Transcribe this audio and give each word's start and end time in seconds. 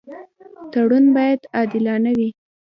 تړون 0.71 1.05
باید 1.15 1.41
عادلانه 1.55 2.11
وي. 2.17 2.29